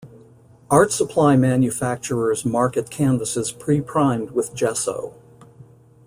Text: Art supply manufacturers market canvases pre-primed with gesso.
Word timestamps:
Art 0.71 0.91
supply 0.91 1.35
manufacturers 1.35 2.43
market 2.43 2.89
canvases 2.89 3.51
pre-primed 3.51 4.31
with 4.31 4.55
gesso. 4.55 5.13